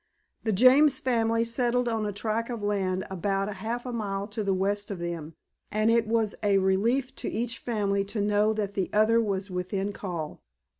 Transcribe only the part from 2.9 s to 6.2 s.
about half a mile to the west of them, and it